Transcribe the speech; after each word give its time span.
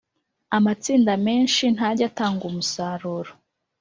amatsinda 0.57 1.13
menshi 1.25 1.63
ntajya 1.75 2.05
atanga 2.11 2.43
umusaruro 2.51 3.31